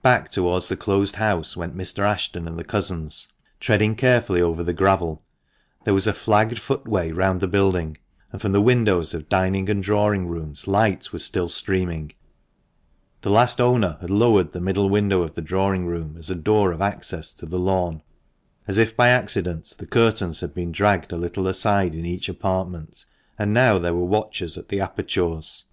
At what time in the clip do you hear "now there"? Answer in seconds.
23.52-23.92